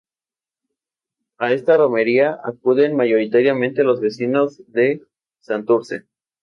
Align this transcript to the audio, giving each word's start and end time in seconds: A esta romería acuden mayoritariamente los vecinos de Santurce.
A 1.37 1.51
esta 1.53 1.77
romería 1.77 2.35
acuden 2.43 2.95
mayoritariamente 2.95 3.83
los 3.83 3.99
vecinos 4.01 4.59
de 4.71 5.03
Santurce. 5.41 6.07